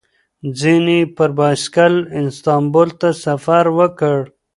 [0.59, 4.17] ځینې یې پر بایسکل استانبول ته سفر وکړ.